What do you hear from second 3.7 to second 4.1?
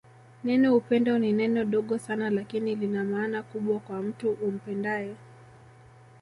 kwa